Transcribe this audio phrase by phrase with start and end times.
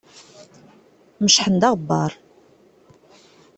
[1.23, 2.11] Mecḥen-d aɣebbar.